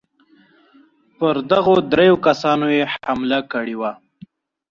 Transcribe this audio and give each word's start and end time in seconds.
پر 1.17 1.35
دغو 1.51 1.75
درېو 1.91 2.15
کسانو 2.27 2.67
یې 2.77 2.83
حمله 2.93 3.39
کړې 3.51 3.75
وه. 3.79 3.91